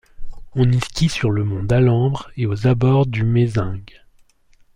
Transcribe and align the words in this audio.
On 0.55 0.67
y 0.71 0.81
skie 0.81 1.09
sur 1.09 1.29
le 1.29 1.43
mont 1.43 1.61
d'Alambre 1.61 2.31
et 2.35 2.47
aux 2.47 2.65
abords 2.65 3.05
du 3.05 3.23
Mézenc. 3.23 3.83